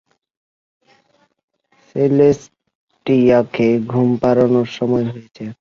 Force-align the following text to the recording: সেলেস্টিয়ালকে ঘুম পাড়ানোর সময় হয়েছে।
সেলেস্টিয়ালকে 1.87 3.67
ঘুম 3.87 4.09
পাড়ানোর 4.21 4.67
সময় 4.77 5.05
হয়েছে। 5.05 5.43